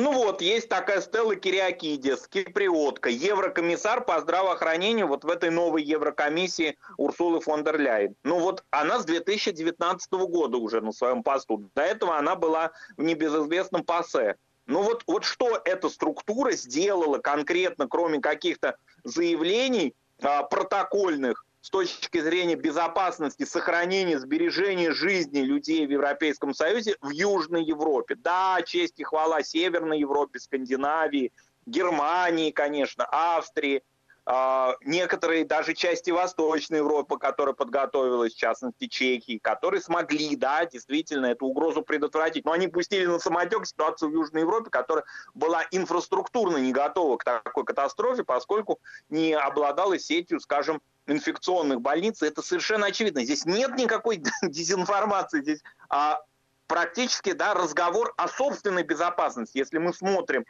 Ну 0.00 0.12
вот, 0.12 0.40
есть 0.40 0.68
такая 0.68 1.02
Стелла 1.02 1.36
Кириакидис, 1.36 2.26
киприотка, 2.26 3.10
еврокомиссар 3.10 4.02
по 4.02 4.18
здравоохранению 4.20 5.06
вот 5.06 5.24
в 5.24 5.28
этой 5.28 5.50
новой 5.50 5.82
Еврокомиссии 5.82 6.78
Урсулы 6.96 7.40
фон 7.40 7.64
дер 7.64 7.78
Ляйен. 7.78 8.14
Ну 8.22 8.40
вот 8.40 8.64
она 8.70 8.98
с 8.98 9.04
2019 9.04 10.12
года 10.12 10.56
уже 10.56 10.80
на 10.80 10.92
своем 10.92 11.22
посту. 11.22 11.70
До 11.74 11.82
этого 11.82 12.16
она 12.16 12.34
была 12.34 12.70
в 12.96 13.02
небезызвестном 13.02 13.84
ПАСЕ. 13.84 14.36
Ну 14.66 14.82
вот, 14.82 15.02
вот 15.06 15.24
что 15.24 15.60
эта 15.64 15.90
структура 15.90 16.52
сделала 16.52 17.18
конкретно, 17.18 17.86
кроме 17.86 18.20
каких-то 18.20 18.76
заявлений 19.04 19.94
а, 20.22 20.44
протокольных, 20.44 21.44
с 21.60 21.68
точки 21.70 22.20
зрения 22.20 22.56
безопасности, 22.56 23.44
сохранения, 23.44 24.18
сбережения 24.18 24.92
жизни 24.92 25.40
людей 25.40 25.86
в 25.86 25.90
Европейском 25.90 26.54
Союзе 26.54 26.96
в 27.00 27.10
Южной 27.10 27.64
Европе. 27.64 28.14
Да, 28.14 28.60
честь 28.64 28.98
и 28.98 29.04
хвала 29.04 29.42
Северной 29.42 30.00
Европе, 30.00 30.38
Скандинавии, 30.38 31.32
Германии, 31.66 32.50
конечно, 32.50 33.04
Австрии, 33.04 33.82
э, 34.26 34.72
некоторые 34.86 35.44
даже 35.44 35.74
части 35.74 36.10
Восточной 36.10 36.78
Европы, 36.78 37.18
которая 37.18 37.54
подготовилась, 37.54 38.32
в 38.32 38.38
частности 38.38 38.86
Чехии, 38.86 39.36
которые 39.36 39.82
смогли, 39.82 40.36
да, 40.36 40.64
действительно 40.64 41.26
эту 41.26 41.44
угрозу 41.44 41.82
предотвратить. 41.82 42.46
Но 42.46 42.52
они 42.52 42.68
пустили 42.68 43.04
на 43.04 43.18
самотек 43.18 43.66
ситуацию 43.66 44.10
в 44.10 44.14
Южной 44.14 44.42
Европе, 44.42 44.70
которая 44.70 45.04
была 45.34 45.66
инфраструктурно 45.70 46.56
не 46.56 46.72
готова 46.72 47.18
к 47.18 47.24
такой 47.24 47.64
катастрофе, 47.64 48.24
поскольку 48.24 48.80
не 49.10 49.34
обладала 49.34 49.98
сетью, 49.98 50.40
скажем, 50.40 50.80
инфекционных 51.10 51.80
больниц, 51.80 52.22
это 52.22 52.42
совершенно 52.42 52.86
очевидно. 52.86 53.24
Здесь 53.24 53.44
нет 53.44 53.76
никакой 53.76 54.22
дезинформации, 54.42 55.42
здесь 55.42 55.60
а, 55.88 56.20
практически 56.66 57.32
да, 57.32 57.54
разговор 57.54 58.14
о 58.16 58.28
собственной 58.28 58.82
безопасности. 58.82 59.58
Если 59.58 59.78
мы 59.78 59.92
смотрим 59.92 60.44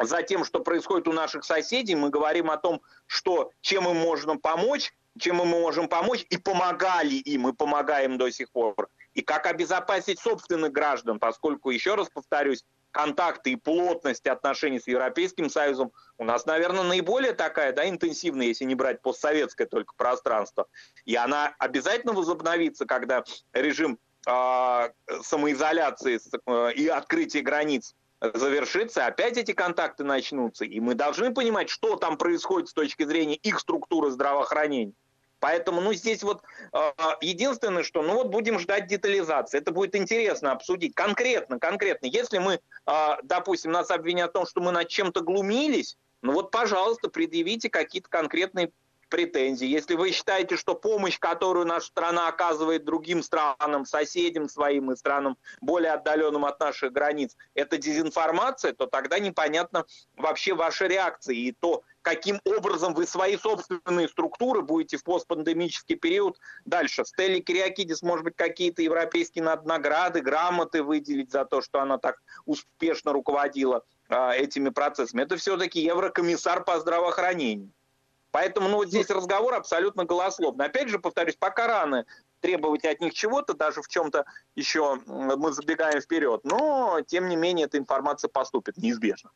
за 0.00 0.22
тем, 0.22 0.44
что 0.44 0.60
происходит 0.60 1.08
у 1.08 1.12
наших 1.12 1.44
соседей, 1.44 1.94
мы 1.94 2.10
говорим 2.10 2.50
о 2.50 2.56
том, 2.56 2.80
что, 3.06 3.50
чем 3.60 3.88
им 3.88 3.96
можно 3.96 4.36
помочь, 4.36 4.92
чем 5.18 5.36
мы 5.36 5.44
можем 5.44 5.88
помочь, 5.88 6.24
и 6.30 6.38
помогали 6.38 7.14
им, 7.14 7.48
и 7.48 7.52
помогаем 7.52 8.16
до 8.16 8.30
сих 8.30 8.50
пор. 8.50 8.88
И 9.14 9.20
как 9.20 9.46
обезопасить 9.46 10.18
собственных 10.18 10.72
граждан, 10.72 11.18
поскольку, 11.18 11.70
еще 11.70 11.94
раз 11.94 12.08
повторюсь, 12.08 12.64
контакты 12.92 13.50
и 13.50 13.56
плотность 13.56 14.26
отношений 14.26 14.78
с 14.78 14.86
Европейским 14.86 15.50
Союзом 15.50 15.92
у 16.18 16.24
нас, 16.24 16.46
наверное, 16.46 16.84
наиболее 16.84 17.32
такая, 17.32 17.72
да, 17.72 17.88
интенсивная, 17.88 18.46
если 18.46 18.64
не 18.64 18.74
брать 18.74 19.02
постсоветское 19.02 19.66
только 19.66 19.94
пространство. 19.96 20.66
И 21.04 21.16
она 21.16 21.54
обязательно 21.58 22.12
возобновится, 22.12 22.86
когда 22.86 23.24
режим 23.52 23.98
э, 24.26 24.90
самоизоляции 25.22 26.20
и 26.74 26.86
открытия 26.86 27.40
границ 27.40 27.94
завершится, 28.34 29.06
опять 29.06 29.36
эти 29.36 29.52
контакты 29.52 30.04
начнутся, 30.04 30.64
и 30.64 30.78
мы 30.78 30.94
должны 30.94 31.34
понимать, 31.34 31.68
что 31.68 31.96
там 31.96 32.16
происходит 32.16 32.68
с 32.68 32.72
точки 32.72 33.04
зрения 33.04 33.34
их 33.34 33.58
структуры 33.58 34.10
здравоохранения. 34.10 34.94
Поэтому, 35.42 35.80
ну, 35.80 35.92
здесь 35.92 36.22
вот 36.22 36.44
э, 36.72 36.92
единственное, 37.20 37.82
что, 37.82 38.00
ну, 38.00 38.14
вот 38.14 38.28
будем 38.28 38.60
ждать 38.60 38.86
детализации. 38.86 39.58
Это 39.58 39.72
будет 39.72 39.96
интересно 39.96 40.52
обсудить 40.52 40.94
конкретно, 40.94 41.58
конкретно. 41.58 42.06
Если 42.06 42.38
мы, 42.38 42.60
э, 42.86 42.92
допустим, 43.24 43.72
нас 43.72 43.90
обвинят 43.90 44.30
в 44.30 44.34
том, 44.34 44.46
что 44.46 44.60
мы 44.60 44.70
над 44.70 44.86
чем-то 44.86 45.20
глумились, 45.20 45.98
ну 46.22 46.34
вот, 46.34 46.52
пожалуйста, 46.52 47.08
предъявите 47.08 47.70
какие-то 47.70 48.08
конкретные 48.08 48.70
претензий. 49.12 49.66
Если 49.66 49.94
вы 49.94 50.10
считаете, 50.12 50.56
что 50.56 50.74
помощь, 50.74 51.18
которую 51.18 51.66
наша 51.66 51.88
страна 51.88 52.28
оказывает 52.28 52.84
другим 52.84 53.22
странам, 53.22 53.84
соседям 53.84 54.48
своим 54.48 54.90
и 54.90 54.96
странам 54.96 55.36
более 55.60 55.92
отдаленным 55.92 56.46
от 56.46 56.58
наших 56.60 56.92
границ, 56.92 57.36
это 57.54 57.76
дезинформация, 57.76 58.72
то 58.72 58.86
тогда 58.86 59.18
непонятно 59.18 59.84
вообще 60.16 60.54
ваша 60.54 60.86
реакция 60.86 61.34
и 61.34 61.52
то, 61.52 61.82
каким 62.02 62.40
образом 62.44 62.94
вы 62.94 63.06
свои 63.06 63.36
собственные 63.36 64.08
структуры 64.08 64.62
будете 64.62 64.96
в 64.96 65.04
постпандемический 65.04 65.96
период 65.96 66.38
дальше. 66.64 67.04
Стелли 67.04 67.40
Кириакидис, 67.40 68.02
может 68.02 68.24
быть, 68.24 68.36
какие-то 68.36 68.82
европейские 68.82 69.44
награды, 69.44 70.20
грамоты 70.20 70.82
выделить 70.82 71.30
за 71.30 71.44
то, 71.44 71.62
что 71.62 71.80
она 71.80 71.98
так 71.98 72.16
успешно 72.44 73.12
руководила 73.12 73.84
а, 74.08 74.34
этими 74.34 74.68
процессами. 74.68 75.22
Это 75.22 75.36
все-таки 75.36 75.80
еврокомиссар 75.80 76.64
по 76.64 76.78
здравоохранению. 76.80 77.70
Поэтому 78.32 78.68
ну, 78.68 78.76
вот 78.76 78.88
здесь 78.88 79.10
разговор 79.10 79.54
абсолютно 79.54 80.04
голословный. 80.04 80.66
Опять 80.66 80.88
же, 80.88 80.98
повторюсь, 80.98 81.36
пока 81.36 81.66
рано 81.66 82.06
требовать 82.40 82.84
от 82.84 83.00
них 83.00 83.12
чего-то, 83.12 83.52
даже 83.54 83.82
в 83.82 83.88
чем-то 83.88 84.24
еще 84.56 84.96
мы 85.06 85.52
забегаем 85.52 86.00
вперед. 86.00 86.40
Но, 86.44 87.00
тем 87.06 87.28
не 87.28 87.36
менее, 87.36 87.66
эта 87.66 87.76
информация 87.76 88.28
поступит 88.28 88.78
неизбежно. 88.78 89.30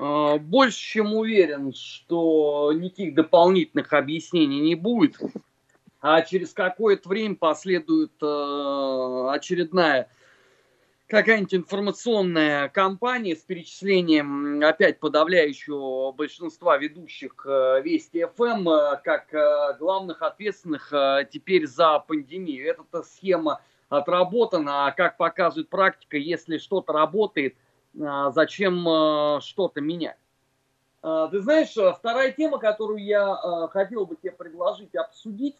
А, 0.00 0.38
больше 0.38 0.78
чем 0.78 1.14
уверен, 1.14 1.74
что 1.74 2.72
никаких 2.72 3.14
дополнительных 3.14 3.92
объяснений 3.92 4.60
не 4.60 4.74
будет. 4.74 5.18
А 6.00 6.22
через 6.22 6.54
какое-то 6.54 7.06
время 7.10 7.34
последует 7.34 8.12
э, 8.22 9.28
очередная 9.30 10.08
какая-нибудь 11.06 11.54
информационная 11.54 12.68
кампания 12.68 13.36
с 13.36 13.40
перечислением 13.40 14.64
опять 14.64 15.00
подавляющего 15.00 16.12
большинства 16.12 16.78
ведущих 16.78 17.34
э, 17.44 17.82
Вести 17.82 18.24
ФМ 18.24 18.66
э, 18.70 19.00
как 19.04 19.34
э, 19.34 19.76
главных 19.78 20.22
ответственных 20.22 20.94
теперь 21.30 21.66
за 21.66 21.98
пандемию. 21.98 22.70
Эта 22.70 23.02
схема 23.02 23.60
отработана, 23.90 24.86
а 24.86 24.92
как 24.92 25.18
показывает 25.18 25.68
практика, 25.68 26.16
если 26.16 26.56
что-то 26.56 26.94
работает, 26.94 27.56
зачем 27.94 29.40
что-то 29.40 29.80
менять? 29.80 30.18
Ты 31.02 31.40
знаешь, 31.40 31.74
вторая 31.96 32.32
тема, 32.32 32.58
которую 32.58 33.02
я 33.02 33.68
хотел 33.72 34.06
бы 34.06 34.16
тебе 34.16 34.32
предложить 34.32 34.94
обсудить, 34.94 35.56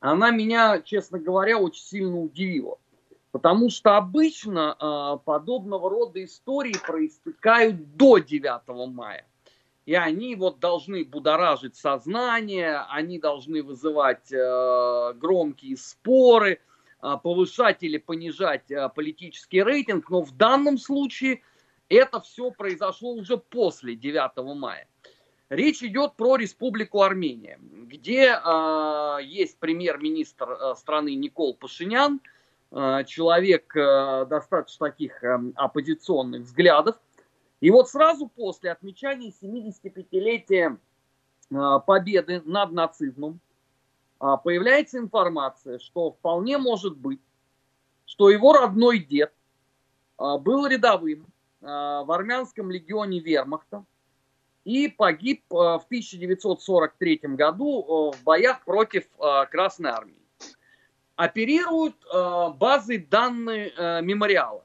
она 0.00 0.30
меня, 0.30 0.80
честно 0.80 1.18
говоря, 1.18 1.58
очень 1.58 1.84
сильно 1.84 2.18
удивила. 2.18 2.78
Потому 3.32 3.70
что 3.70 3.96
обычно 3.96 4.76
э, 4.80 5.18
подобного 5.24 5.88
рода 5.88 6.24
истории 6.24 6.74
проистекают 6.84 7.96
до 7.96 8.18
9 8.18 8.92
мая. 8.92 9.24
И 9.86 9.94
они 9.94 10.34
вот 10.34 10.58
должны 10.58 11.04
будоражить 11.04 11.76
сознание, 11.76 12.80
они 12.88 13.20
должны 13.20 13.62
вызывать 13.62 14.32
э, 14.32 15.12
громкие 15.14 15.76
споры, 15.76 16.54
э, 16.54 16.58
повышать 17.22 17.82
или 17.82 17.98
понижать 17.98 18.70
э, 18.70 18.88
политический 18.88 19.62
рейтинг. 19.62 20.10
Но 20.10 20.22
в 20.22 20.36
данном 20.36 20.78
случае 20.78 21.42
это 21.88 22.20
все 22.20 22.50
произошло 22.50 23.12
уже 23.12 23.36
после 23.36 23.96
9 23.96 24.56
мая. 24.56 24.88
Речь 25.48 25.82
идет 25.82 26.14
про 26.14 26.36
Республику 26.36 27.02
Армения, 27.02 27.58
где 27.60 28.34
э, 28.34 29.18
есть 29.24 29.58
премьер-министр 29.58 30.50
э, 30.50 30.74
страны 30.76 31.14
Никол 31.14 31.54
Пашинян– 31.54 32.20
Э, 32.72 33.02
человек 33.04 33.74
э, 33.76 34.26
достаточно 34.26 34.90
таких 34.90 35.22
эм, 35.24 35.52
оппозиционных 35.56 36.42
взглядов. 36.42 36.96
И 37.60 37.70
вот 37.70 37.90
сразу 37.90 38.28
после 38.28 38.70
отмечания 38.70 39.32
75-летия 39.32 40.78
э, 41.50 41.80
победы 41.84 42.42
над 42.44 42.70
нацизмом 42.70 43.40
появляется 44.20 44.98
информация, 44.98 45.78
что 45.78 46.12
вполне 46.12 46.58
может 46.58 46.96
быть, 46.96 47.20
что 48.04 48.30
его 48.30 48.52
родной 48.52 48.98
дед 48.98 49.32
был 50.18 50.66
рядовым 50.66 51.26
в 51.60 52.14
армянском 52.14 52.70
легионе 52.70 53.20
вермахта 53.20 53.84
и 54.64 54.88
погиб 54.88 55.42
в 55.48 55.84
1943 55.86 57.20
году 57.22 58.12
в 58.12 58.22
боях 58.22 58.62
против 58.64 59.04
Красной 59.50 59.90
Армии. 59.90 60.20
Оперируют 61.16 61.96
базы 62.58 62.98
данных 62.98 63.76
мемориала, 63.78 64.64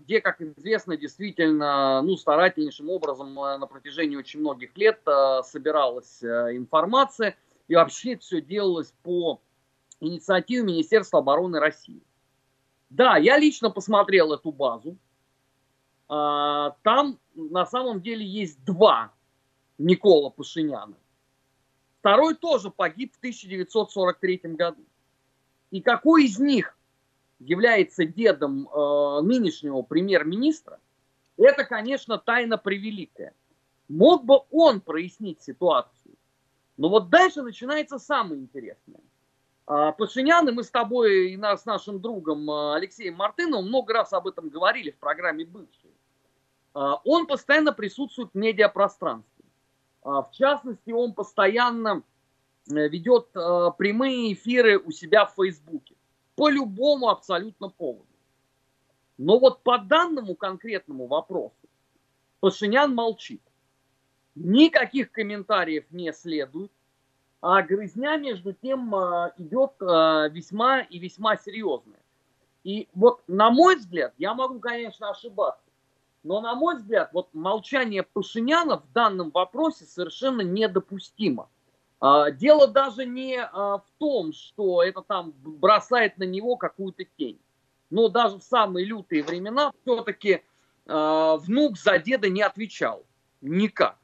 где, 0.00 0.20
как 0.20 0.40
известно, 0.40 0.96
действительно 0.96 2.02
ну, 2.02 2.16
старательнейшим 2.16 2.90
образом 2.90 3.38
э, 3.40 3.56
на 3.56 3.66
протяжении 3.66 4.16
очень 4.16 4.40
многих 4.40 4.76
лет 4.76 5.00
собиралась 5.44 6.22
э, 6.22 6.56
информация, 6.56 7.36
и 7.68 7.74
вообще 7.74 8.16
все 8.16 8.40
делалось 8.40 8.92
по 9.02 9.40
инициативе 10.00 10.62
Министерства 10.62 11.20
обороны 11.20 11.58
России. 11.58 12.02
Да, 12.90 13.16
я 13.16 13.38
лично 13.38 13.70
посмотрел 13.70 14.32
эту 14.32 14.52
базу. 14.52 14.96
Э, 16.08 16.70
там 16.82 17.18
на 17.34 17.66
самом 17.66 18.02
деле 18.02 18.24
есть 18.24 18.62
два 18.64 19.12
Никола 19.78 20.30
Пашиняна. 20.30 20.96
Второй 22.00 22.34
тоже 22.34 22.70
погиб 22.70 23.14
в 23.14 23.18
1943 23.18 24.40
году. 24.54 24.84
И 25.70 25.80
какой 25.80 26.26
из 26.26 26.38
них 26.38 26.76
является 27.40 28.04
дедом 28.04 28.68
э, 28.68 29.20
нынешнего 29.22 29.82
премьер-министра, 29.82 30.78
это, 31.36 31.64
конечно, 31.64 32.18
тайна 32.18 32.58
превеликая. 32.58 33.34
Мог 33.88 34.24
бы 34.24 34.40
он 34.50 34.80
прояснить 34.80 35.42
ситуацию. 35.42 35.93
Но 36.76 36.88
вот 36.88 37.08
дальше 37.08 37.42
начинается 37.42 37.98
самое 37.98 38.40
интересное. 38.40 39.00
А, 39.66 39.92
Пашинян, 39.92 40.52
мы 40.54 40.62
с 40.62 40.70
тобой 40.70 41.32
и 41.32 41.36
с 41.36 41.64
нашим 41.64 42.00
другом 42.00 42.50
э, 42.50 42.74
Алексеем 42.74 43.14
Мартыновым 43.14 43.68
много 43.68 43.94
раз 43.94 44.12
об 44.12 44.26
этом 44.26 44.48
говорили 44.48 44.90
в 44.90 44.96
программе 44.96 45.44
«Бывшие». 45.44 45.92
он 46.74 47.28
постоянно 47.28 47.72
присутствует 47.72 48.30
в 48.32 48.34
медиапространстве. 48.36 49.44
В 50.02 50.28
частности, 50.32 50.90
он 50.90 51.14
постоянно 51.14 52.02
ведет 52.66 53.30
прямые 53.30 54.32
эфиры 54.32 54.80
у 54.80 54.90
себя 54.90 55.24
в 55.24 55.34
Фейсбуке. 55.36 55.94
По 56.34 56.48
любому 56.48 57.10
абсолютно 57.10 57.68
поводу. 57.68 58.08
Но 59.18 59.38
вот 59.38 59.62
по 59.62 59.78
данному 59.78 60.34
конкретному 60.34 61.06
вопросу 61.06 61.54
Пашинян 62.40 62.92
молчит. 62.92 63.40
Никаких 64.34 65.12
комментариев 65.12 65.84
не 65.90 66.12
следует, 66.12 66.72
а 67.40 67.62
грызня 67.62 68.16
между 68.16 68.52
тем 68.52 68.94
а, 68.94 69.32
идет 69.38 69.72
а, 69.80 70.28
весьма 70.28 70.80
и 70.80 70.98
весьма 70.98 71.36
серьезная. 71.36 72.00
И 72.64 72.88
вот 72.94 73.22
на 73.28 73.50
мой 73.50 73.76
взгляд, 73.76 74.14
я 74.18 74.34
могу, 74.34 74.58
конечно, 74.58 75.10
ошибаться, 75.10 75.70
но 76.22 76.40
на 76.40 76.54
мой 76.54 76.76
взгляд, 76.76 77.10
вот 77.12 77.28
молчание 77.32 78.02
Пашиняна 78.02 78.78
в 78.78 78.92
данном 78.92 79.30
вопросе 79.30 79.84
совершенно 79.84 80.40
недопустимо. 80.40 81.48
А, 82.00 82.30
дело 82.30 82.66
даже 82.66 83.06
не 83.06 83.40
в 83.40 83.84
том, 83.98 84.32
что 84.32 84.82
это 84.82 85.02
там 85.02 85.32
бросает 85.36 86.18
на 86.18 86.24
него 86.24 86.56
какую-то 86.56 87.04
тень 87.04 87.38
но 87.90 88.08
даже 88.08 88.38
в 88.38 88.42
самые 88.42 88.86
лютые 88.86 89.22
времена 89.22 89.70
все-таки 89.82 90.42
внук 90.86 91.78
за 91.78 91.98
деда 91.98 92.28
не 92.28 92.42
отвечал. 92.42 93.06
Никак. 93.40 93.96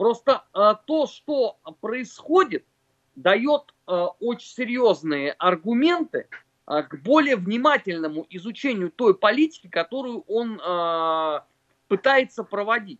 Просто 0.00 0.44
э, 0.54 0.76
то, 0.86 1.06
что 1.06 1.58
происходит, 1.82 2.64
дает 3.16 3.74
э, 3.86 3.92
очень 4.20 4.48
серьезные 4.48 5.32
аргументы 5.32 6.26
э, 6.66 6.82
к 6.84 7.02
более 7.02 7.36
внимательному 7.36 8.24
изучению 8.30 8.90
той 8.90 9.14
политики, 9.14 9.68
которую 9.68 10.22
он 10.26 10.58
э, 10.58 11.40
пытается 11.88 12.44
проводить. 12.44 12.98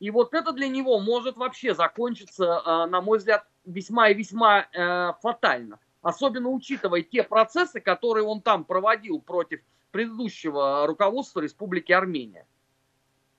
И 0.00 0.08
вот 0.10 0.32
это 0.32 0.54
для 0.54 0.68
него 0.68 1.00
может 1.00 1.36
вообще 1.36 1.74
закончиться, 1.74 2.62
э, 2.64 2.86
на 2.86 3.02
мой 3.02 3.18
взгляд, 3.18 3.46
весьма 3.66 4.08
и 4.08 4.14
весьма 4.14 4.68
э, 4.72 5.12
фатально 5.20 5.80
особенно 6.00 6.48
учитывая 6.48 7.02
те 7.02 7.22
процессы, 7.24 7.78
которые 7.78 8.24
он 8.24 8.40
там 8.40 8.64
проводил 8.64 9.20
против 9.20 9.60
предыдущего 9.90 10.86
руководства 10.86 11.40
Республики 11.40 11.92
Армения. 11.92 12.46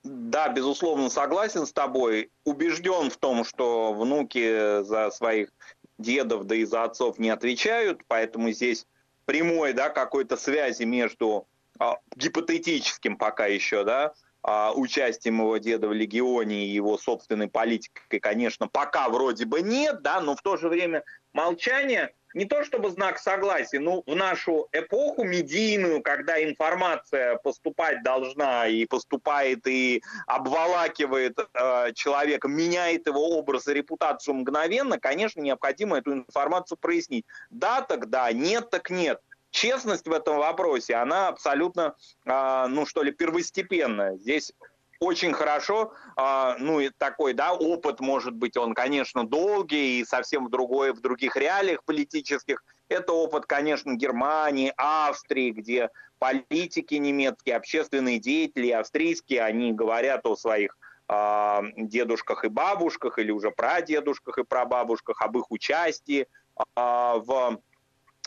Да, 0.03 0.49
безусловно, 0.49 1.09
согласен 1.09 1.65
с 1.65 1.71
тобой. 1.71 2.29
Убежден 2.43 3.09
в 3.09 3.17
том, 3.17 3.45
что 3.45 3.93
внуки 3.93 4.83
за 4.83 5.11
своих 5.11 5.49
дедов, 5.97 6.45
да 6.45 6.55
и 6.55 6.65
за 6.65 6.83
отцов 6.83 7.19
не 7.19 7.29
отвечают, 7.29 8.01
поэтому 8.07 8.51
здесь 8.51 8.85
прямой, 9.25 9.73
да, 9.73 9.89
какой-то 9.89 10.35
связи 10.35 10.83
между 10.83 11.47
а, 11.79 11.97
гипотетическим 12.15 13.17
пока 13.17 13.45
еще, 13.45 13.85
да, 13.85 14.13
а, 14.41 14.73
участием 14.73 15.39
его 15.39 15.57
деда 15.57 15.87
в 15.87 15.93
легионе 15.93 16.65
и 16.65 16.69
его 16.69 16.97
собственной 16.97 17.47
политикой, 17.47 18.19
конечно, 18.19 18.67
пока 18.67 19.07
вроде 19.07 19.45
бы 19.45 19.61
нет, 19.61 20.01
да, 20.01 20.19
но 20.19 20.35
в 20.35 20.41
то 20.41 20.57
же 20.57 20.67
время 20.67 21.03
молчание 21.31 22.13
не 22.33 22.45
то 22.45 22.63
чтобы 22.63 22.89
знак 22.89 23.19
согласия, 23.19 23.79
но 23.79 24.03
в 24.05 24.15
нашу 24.15 24.67
эпоху 24.71 25.23
медийную, 25.23 26.01
когда 26.01 26.43
информация 26.43 27.37
поступать 27.37 28.03
должна 28.03 28.67
и 28.67 28.85
поступает 28.85 29.65
и 29.67 30.01
обволакивает 30.27 31.37
э, 31.39 31.93
человека, 31.93 32.47
меняет 32.47 33.07
его 33.07 33.37
образ 33.37 33.67
и 33.67 33.73
репутацию 33.73 34.35
мгновенно, 34.35 34.99
конечно, 34.99 35.41
необходимо 35.41 35.97
эту 35.97 36.13
информацию 36.13 36.77
прояснить. 36.77 37.25
Да, 37.49 37.81
так 37.81 38.09
да, 38.09 38.31
нет, 38.31 38.69
так 38.69 38.89
нет. 38.89 39.21
Честность 39.51 40.07
в 40.07 40.11
этом 40.11 40.37
вопросе, 40.37 40.95
она 40.95 41.27
абсолютно, 41.27 41.95
э, 42.25 42.65
ну 42.67 42.85
что 42.85 43.03
ли, 43.03 43.11
первостепенная. 43.11 44.17
Здесь 44.17 44.53
очень 44.99 45.33
хорошо, 45.33 45.93
э, 46.17 46.55
ну 46.59 46.79
и 46.79 46.89
такой, 46.97 47.33
да, 47.33 47.53
опыт 47.53 47.99
может 47.99 48.33
быть, 48.33 48.57
он, 48.57 48.73
конечно, 48.73 49.25
долгий 49.25 49.99
и 49.99 50.05
совсем 50.05 50.47
в 50.47 50.49
другой, 50.49 50.93
в 50.93 51.01
других 51.01 51.35
реалиях 51.35 51.83
политических. 51.83 52.63
Это 52.89 53.13
опыт, 53.13 53.45
конечно, 53.45 53.93
Германии, 53.95 54.73
Австрии, 54.77 55.51
где 55.51 55.89
политики 56.19 56.95
немецкие, 56.95 57.55
общественные 57.55 58.19
деятели 58.19 58.69
австрийские, 58.69 59.41
они 59.41 59.73
говорят 59.73 60.25
о 60.25 60.35
своих 60.35 60.77
э, 61.09 61.59
дедушках 61.77 62.45
и 62.45 62.49
бабушках 62.49 63.19
или 63.19 63.31
уже 63.31 63.51
прадедушках 63.51 64.37
и 64.37 64.43
прабабушках, 64.43 65.21
об 65.21 65.37
их 65.37 65.51
участии 65.51 66.27
э, 66.57 66.63
в 66.75 67.59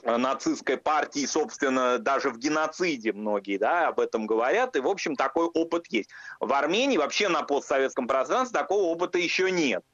нацистской 0.04 0.76
партии, 0.76 1.26
собственно, 1.26 1.98
даже 1.98 2.30
в 2.30 2.38
геноциде 2.38 3.12
многие 3.12 3.58
да, 3.58 3.88
об 3.88 4.00
этом 4.00 4.26
говорят, 4.26 4.76
и, 4.76 4.80
в 4.80 4.88
общем, 4.88 5.16
такой 5.16 5.46
опыт 5.46 5.86
есть. 5.88 6.10
В 6.40 6.52
Армении 6.52 6.96
вообще 6.96 7.28
на 7.28 7.42
постсоветском 7.42 8.06
пространстве 8.06 8.58
такого 8.58 8.84
опыта 8.84 9.18
еще 9.18 9.50
нет. 9.50 9.84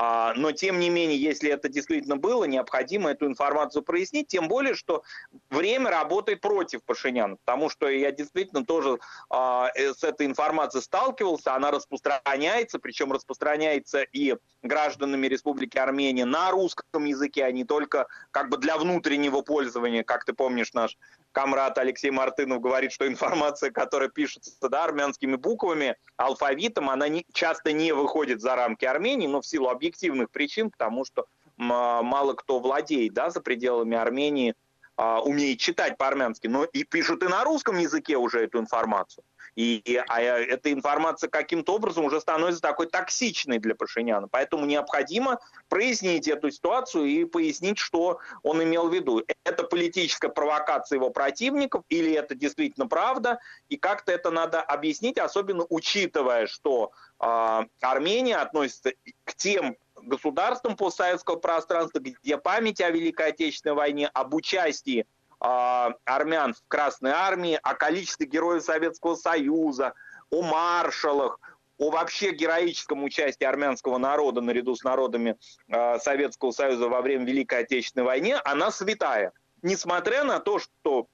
А, 0.00 0.32
но, 0.36 0.52
тем 0.52 0.78
не 0.78 0.90
менее, 0.90 1.20
если 1.20 1.50
это 1.50 1.68
действительно 1.68 2.16
было, 2.16 2.44
необходимо 2.44 3.10
эту 3.10 3.26
информацию 3.26 3.82
прояснить, 3.82 4.28
тем 4.28 4.46
более, 4.46 4.74
что 4.74 5.02
время 5.50 5.90
работает 5.90 6.40
против 6.40 6.84
Пашиняна, 6.84 7.34
потому 7.34 7.68
что 7.68 7.88
я 7.88 8.12
действительно 8.12 8.64
тоже 8.64 9.00
а, 9.28 9.72
э, 9.74 9.92
с 9.92 10.04
этой 10.04 10.26
информацией 10.26 10.84
сталкивался, 10.84 11.56
она 11.56 11.72
распространяется, 11.72 12.78
причем 12.78 13.12
распространяется 13.12 14.02
и 14.02 14.36
гражданами 14.62 15.26
Республики 15.26 15.78
Армения 15.78 16.24
на 16.24 16.52
русском 16.52 17.04
языке, 17.04 17.44
а 17.44 17.50
не 17.50 17.64
только 17.64 18.06
как 18.30 18.50
бы 18.50 18.56
для 18.56 18.78
внутреннего 18.78 19.40
пользования, 19.40 20.04
как 20.04 20.24
ты 20.24 20.32
помнишь, 20.32 20.74
наш 20.74 20.96
комрад 21.38 21.78
Алексей 21.78 22.10
Мартынов 22.10 22.60
говорит, 22.60 22.90
что 22.90 23.06
информация, 23.06 23.70
которая 23.70 24.08
пишется 24.08 24.68
да, 24.68 24.82
армянскими 24.82 25.36
буквами, 25.36 25.94
алфавитом, 26.16 26.90
она 26.90 27.06
не, 27.06 27.24
часто 27.32 27.70
не 27.70 27.92
выходит 27.92 28.40
за 28.40 28.56
рамки 28.56 28.84
Армении, 28.84 29.28
но 29.28 29.40
в 29.40 29.46
силу 29.46 29.68
объективных 29.68 30.30
причин, 30.30 30.68
потому 30.68 31.04
что 31.04 31.26
мало 31.56 32.34
кто 32.34 32.58
владеет 32.58 33.14
да, 33.14 33.30
за 33.30 33.40
пределами 33.40 33.96
Армении, 33.96 34.56
а, 34.96 35.20
умеет 35.20 35.60
читать 35.60 35.96
по-армянски, 35.96 36.48
но 36.48 36.64
и 36.64 36.82
пишут 36.82 37.22
и 37.22 37.28
на 37.28 37.44
русском 37.44 37.78
языке 37.78 38.16
уже 38.16 38.40
эту 38.40 38.58
информацию. 38.58 39.22
И, 39.58 39.82
и 39.84 39.96
а 39.96 40.20
эта 40.20 40.72
информация 40.72 41.28
каким-то 41.28 41.74
образом 41.74 42.04
уже 42.04 42.20
становится 42.20 42.62
такой 42.62 42.86
токсичной 42.86 43.58
для 43.58 43.74
Пашиняна. 43.74 44.28
Поэтому 44.28 44.64
необходимо 44.66 45.40
прояснить 45.68 46.28
эту 46.28 46.52
ситуацию 46.52 47.06
и 47.06 47.24
пояснить, 47.24 47.78
что 47.78 48.20
он 48.44 48.62
имел 48.62 48.88
в 48.88 48.94
виду. 48.94 49.24
Это 49.42 49.64
политическая 49.64 50.28
провокация 50.28 50.98
его 50.98 51.10
противников 51.10 51.82
или 51.88 52.12
это 52.12 52.36
действительно 52.36 52.86
правда? 52.86 53.40
И 53.68 53.76
как-то 53.76 54.12
это 54.12 54.30
надо 54.30 54.62
объяснить, 54.62 55.18
особенно 55.18 55.66
учитывая, 55.68 56.46
что 56.46 56.92
э, 57.18 57.60
Армения 57.80 58.36
относится 58.36 58.92
к 59.24 59.34
тем 59.34 59.76
государствам 59.96 60.76
постсоветского 60.76 61.34
пространства, 61.34 61.98
где 61.98 62.38
память 62.38 62.80
о 62.80 62.90
Великой 62.90 63.30
Отечественной 63.30 63.74
войне, 63.74 64.08
об 64.14 64.34
участии 64.34 65.04
армян 65.40 66.54
в 66.54 66.62
Красной 66.68 67.12
Армии, 67.12 67.58
о 67.62 67.74
количестве 67.74 68.26
героев 68.26 68.62
Советского 68.62 69.14
Союза, 69.14 69.94
о 70.30 70.42
маршалах, 70.42 71.38
о 71.78 71.90
вообще 71.90 72.32
героическом 72.32 73.04
участии 73.04 73.44
армянского 73.44 73.98
народа 73.98 74.40
наряду 74.40 74.74
с 74.74 74.82
народами 74.82 75.36
э, 75.68 75.98
Советского 76.00 76.50
Союза 76.50 76.88
во 76.88 77.00
время 77.00 77.24
Великой 77.24 77.60
Отечественной 77.60 78.04
войны, 78.04 78.36
она 78.44 78.72
святая. 78.72 79.32
Несмотря 79.62 80.24
на 80.24 80.40
то, 80.40 80.58
что 80.58 81.06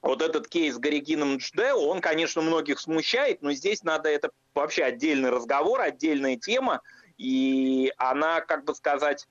вот 0.00 0.22
этот 0.22 0.48
кейс 0.48 0.76
с 0.76 0.78
Горегином 0.78 1.38
Джде, 1.38 1.72
он, 1.72 2.00
конечно, 2.00 2.40
многих 2.40 2.78
смущает, 2.78 3.42
но 3.42 3.52
здесь 3.52 3.82
надо 3.82 4.08
это 4.08 4.30
вообще 4.54 4.84
отдельный 4.84 5.30
разговор, 5.30 5.80
отдельная 5.80 6.36
тема, 6.36 6.82
и 7.18 7.92
она, 7.98 8.40
как 8.40 8.64
бы 8.64 8.74
сказать, 8.76 9.26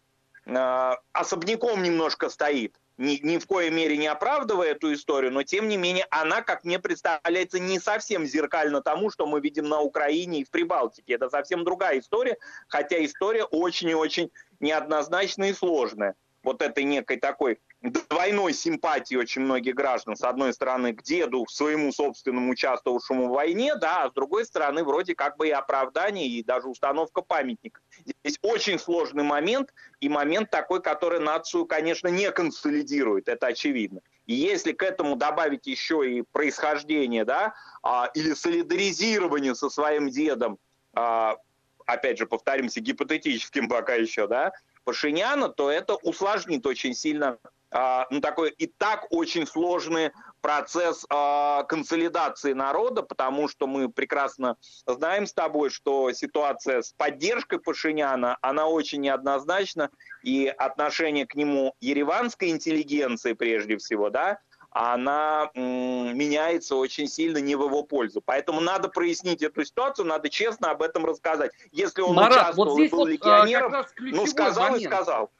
э, 0.46 0.96
особняком 1.14 1.84
немножко 1.84 2.30
стоит 2.30 2.76
ни, 3.02 3.20
ни 3.24 3.38
в 3.38 3.48
коей 3.48 3.72
мере 3.72 3.98
не 3.98 4.08
оправдывая 4.08 4.70
эту 4.70 4.94
историю, 4.94 5.32
но 5.32 5.44
тем 5.44 5.68
не 5.68 5.76
менее 5.76 6.06
она, 6.12 6.42
как 6.42 6.64
мне 6.64 6.80
представляется, 6.80 7.60
не 7.60 7.80
совсем 7.80 8.26
зеркально 8.26 8.82
тому, 8.82 9.10
что 9.10 9.26
мы 9.26 9.42
видим 9.42 9.68
на 9.68 9.82
Украине 9.82 10.42
и 10.42 10.44
в 10.46 10.52
Прибалтике. 10.52 11.16
Это 11.16 11.30
совсем 11.30 11.64
другая 11.64 12.00
история, 12.00 12.38
хотя 12.68 13.04
история 13.04 13.44
очень 13.44 13.90
и 13.90 13.96
очень 13.96 14.32
неоднозначная 14.60 15.50
и 15.50 15.54
сложная. 15.54 16.16
Вот 16.44 16.62
этой 16.62 16.84
некой 16.84 17.18
такой 17.18 17.60
двойной 17.82 18.54
симпатии 18.54 19.16
очень 19.16 19.42
многих 19.42 19.76
граждан. 19.76 20.16
С 20.16 20.24
одной 20.24 20.54
стороны, 20.54 20.94
к 20.94 21.02
деду, 21.04 21.46
своему 21.48 21.92
собственному 21.92 22.52
участвовавшему 22.52 23.28
в 23.28 23.32
войне, 23.32 23.76
да, 23.76 24.04
а 24.04 24.10
с 24.10 24.14
другой 24.14 24.46
стороны, 24.46 24.84
вроде 24.84 25.16
как 25.16 25.38
бы 25.38 25.48
и 25.48 25.52
оправдание, 25.52 26.28
и 26.28 26.44
даже 26.44 26.68
установка 26.68 27.22
памятника. 27.22 27.82
Здесь 28.06 28.38
очень 28.42 28.80
сложный 28.80 29.24
момент, 29.24 29.74
и 30.00 30.10
момент 30.10 30.50
такой, 30.50 30.82
который 30.82 31.20
нацию, 31.20 31.66
конечно, 31.66 32.08
не 32.08 32.32
консолидирует, 32.32 33.28
это 33.28 33.48
очевидно. 33.48 34.02
И 34.28 34.34
если 34.34 34.72
к 34.72 34.84
этому 34.84 35.16
добавить 35.16 35.66
еще 35.66 36.10
и 36.10 36.22
происхождение, 36.22 37.26
да, 37.26 37.54
а, 37.82 38.10
или 38.14 38.34
солидаризирование 38.34 39.56
со 39.56 39.70
своим 39.70 40.10
дедом, 40.10 40.60
а, 40.94 41.38
опять 41.86 42.18
же, 42.20 42.28
повторимся, 42.28 42.80
гипотетическим 42.80 43.68
пока 43.68 43.96
еще, 43.96 44.28
да, 44.28 44.54
Пашиняна, 44.84 45.50
то 45.50 45.70
это 45.72 45.96
усложнит 45.96 46.66
очень 46.66 46.94
сильно 46.94 47.38
э, 47.72 48.20
такой 48.22 48.50
и 48.52 48.68
так 48.68 49.08
очень 49.10 49.48
сложный 49.48 50.12
процесс 50.42 51.06
э, 51.10 51.64
консолидации 51.68 52.54
народа, 52.54 53.04
потому 53.04 53.48
что 53.48 53.68
мы 53.68 53.90
прекрасно 53.90 54.58
знаем 54.86 55.26
с 55.26 55.34
тобой, 55.34 55.70
что 55.70 56.12
ситуация 56.12 56.82
с 56.82 56.94
поддержкой 56.94 57.60
Пашиняна, 57.60 58.38
она 58.42 58.68
очень 58.68 59.02
неоднозначна, 59.02 59.90
и 60.24 60.48
отношение 60.48 61.26
к 61.26 61.36
нему 61.36 61.76
ереванской 61.80 62.50
интеллигенции 62.50 63.34
прежде 63.34 63.78
всего, 63.78 64.10
да, 64.10 64.40
она 64.72 65.52
меняется 65.54 66.78
очень 66.78 67.08
сильно 67.08 67.40
не 67.40 67.56
в 67.56 67.64
его 67.64 67.84
пользу. 67.84 68.22
Поэтому 68.22 68.62
надо 68.62 68.88
прояснить 68.88 69.42
эту 69.42 69.66
ситуацию, 69.66 70.06
надо 70.06 70.30
честно 70.30 70.72
об 70.72 70.82
этом 70.82 71.06
рассказать. 71.06 71.52
Если 71.72 72.02
он 72.02 72.16
Марат, 72.16 72.32
участвовал 72.32 72.70
вот 72.70 72.76
здесь 72.76 72.88
и 72.88 72.92
был 72.92 73.00
вот, 73.00 73.08
а, 73.08 73.12
легионером, 73.12 73.86
ну 74.00 74.26
сказал 74.26 74.70
момент. 74.72 74.82
и 74.82 74.86
сказал. 74.86 75.32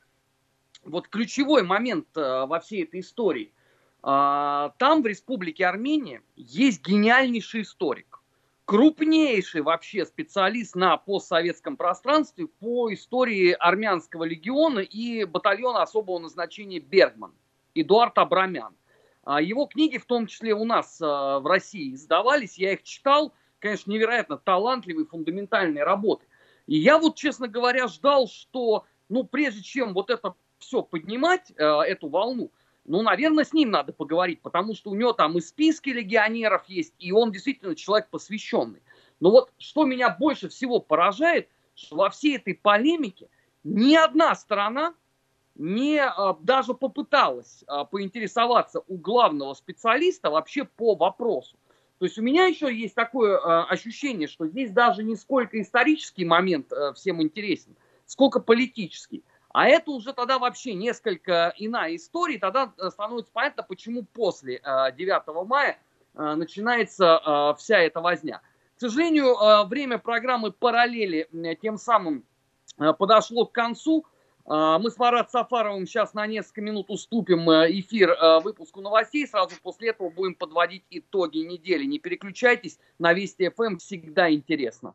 Вот 0.84 1.08
ключевой 1.08 1.64
момент 1.64 2.08
э, 2.16 2.46
во 2.46 2.60
всей 2.60 2.84
этой 2.84 3.00
истории. 3.00 3.54
Э, 4.04 4.72
там 4.78 5.02
в 5.02 5.06
Республике 5.06 5.66
Армения 5.66 6.24
есть 6.36 6.86
гениальнейший 6.86 7.62
историк, 7.62 8.20
крупнейший 8.66 9.62
вообще 9.62 10.06
специалист 10.06 10.76
на 10.76 10.98
постсоветском 10.98 11.78
пространстве 11.78 12.48
по 12.48 12.94
истории 12.94 13.56
армянского 13.58 14.26
легиона 14.26 14.80
и 14.80 15.24
батальона 15.24 15.84
особого 15.84 16.20
назначения 16.20 16.80
Бергман, 16.80 17.34
Эдуард 17.76 18.18
Абрамян. 18.18 18.76
А 19.24 19.42
его 19.42 19.66
книги, 19.66 19.98
в 19.98 20.06
том 20.06 20.28
числе 20.28 20.54
у 20.54 20.66
нас 20.66 21.00
а, 21.02 21.40
в 21.40 21.46
России, 21.46 21.94
издавались, 21.94 22.58
я 22.58 22.74
их 22.74 22.84
читал, 22.84 23.34
конечно, 23.60 23.92
невероятно 23.92 24.38
талантливые, 24.38 25.06
фундаментальные 25.06 25.84
работы. 25.84 26.26
И 26.66 26.78
я 26.78 26.98
вот, 26.98 27.16
честно 27.16 27.48
говоря, 27.48 27.88
ждал, 27.88 28.28
что, 28.28 28.86
ну, 29.10 29.24
прежде 29.24 29.62
чем 29.62 29.94
вот 29.94 30.10
это 30.10 30.34
все 30.58 30.82
поднимать, 30.82 31.52
а, 31.58 31.82
эту 31.84 32.10
волну, 32.10 32.52
ну, 32.86 33.04
наверное, 33.04 33.44
с 33.44 33.54
ним 33.54 33.70
надо 33.70 33.94
поговорить, 33.94 34.42
потому 34.42 34.74
что 34.74 34.90
у 34.90 34.96
него 34.96 35.14
там 35.14 35.38
и 35.38 35.42
списки 35.42 35.90
легионеров 35.90 36.66
есть, 36.68 36.96
и 36.98 37.12
он 37.12 37.32
действительно 37.32 37.76
человек 37.76 38.10
посвященный. 38.10 38.82
Но 39.20 39.30
вот 39.30 39.52
что 39.60 39.86
меня 39.86 40.10
больше 40.10 40.50
всего 40.50 40.80
поражает, 40.80 41.48
что 41.76 41.96
во 41.96 42.10
всей 42.10 42.38
этой 42.38 42.56
полемике 42.56 43.30
ни 43.64 43.96
одна 43.96 44.34
сторона 44.34 44.96
не 45.56 46.00
а, 46.00 46.34
даже 46.42 46.74
попыталась 46.74 47.64
а, 47.68 47.86
поинтересоваться 47.86 48.82
у 48.88 48.98
главного 48.98 49.54
специалиста 49.54 50.30
вообще 50.30 50.66
по 50.66 50.96
вопросу. 50.96 51.58
То 52.00 52.06
есть 52.06 52.18
у 52.18 52.22
меня 52.22 52.46
еще 52.46 52.74
есть 52.74 52.96
такое 52.96 53.38
а, 53.38 53.66
ощущение, 53.66 54.28
что 54.28 54.48
здесь 54.48 54.72
даже 54.72 55.04
не 55.04 55.16
сколько 55.16 55.62
исторический 55.62 56.26
момент 56.26 56.72
всем 56.96 57.22
интересен, 57.22 57.76
сколько 58.06 58.40
политический. 58.40 59.24
А 59.54 59.68
это 59.68 59.92
уже 59.92 60.14
тогда 60.14 60.40
вообще 60.40 60.74
несколько 60.74 61.54
иная 61.58 61.96
история. 61.96 62.40
Тогда 62.40 62.74
становится 62.90 63.34
понятно, 63.34 63.64
почему 63.64 64.04
после 64.04 64.60
9 64.60 65.46
мая 65.46 65.78
начинается 66.14 67.54
вся 67.58 67.80
эта 67.80 68.00
возня. 68.00 68.42
К 68.78 68.80
сожалению, 68.80 69.68
время 69.68 69.98
программы 69.98 70.54
«Параллели» 70.54 71.30
тем 71.62 71.78
самым 71.78 72.24
подошло 72.78 73.46
к 73.46 73.52
концу. 73.52 74.06
А, 74.46 74.80
мы 74.80 74.92
с 74.92 74.98
Марат 74.98 75.32
Сафаровым 75.32 75.86
сейчас 75.86 76.14
на 76.14 76.26
несколько 76.28 76.62
минут 76.62 76.90
уступим 76.90 77.50
э, 77.50 77.72
эфир 77.80 78.12
э, 78.12 78.40
выпуску 78.42 78.82
новостей. 78.82 79.28
Сразу 79.28 79.56
после 79.62 79.90
этого 79.90 80.10
будем 80.10 80.36
подводить 80.36 80.84
итоги 80.90 81.40
недели. 81.40 81.86
Не 81.86 82.00
переключайтесь, 82.00 82.80
на 83.00 83.14
Вести 83.14 83.50
ФМ 83.50 83.64
эм 83.64 83.78
всегда 83.78 84.32
интересно. 84.32 84.94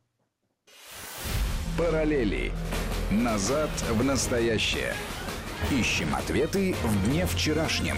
Параллели. 1.78 2.52
Назад 3.10 3.70
в 3.90 4.04
настоящее. 4.04 4.94
Ищем 5.70 6.14
ответы 6.14 6.74
в 6.82 7.06
дне 7.06 7.26
вчерашнем. 7.26 7.96